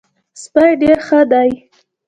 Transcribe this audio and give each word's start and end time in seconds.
سپی 0.41 0.71
ډېر 0.81 0.97
ښه 1.07 1.19
دی. 1.31 1.49